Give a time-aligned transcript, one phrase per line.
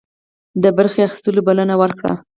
[0.63, 2.13] د برخي اخیستلو بلنه ورکړه.